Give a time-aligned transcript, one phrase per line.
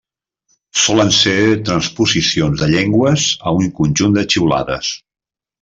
[0.83, 1.35] Solen ser
[1.67, 4.95] transposicions de llengües a un conjunt de xiulades.